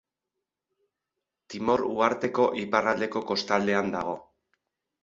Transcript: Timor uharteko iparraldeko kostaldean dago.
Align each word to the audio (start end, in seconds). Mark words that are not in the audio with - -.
Timor 1.55 1.83
uharteko 1.91 2.49
iparraldeko 2.65 3.25
kostaldean 3.31 3.97
dago. 3.99 4.19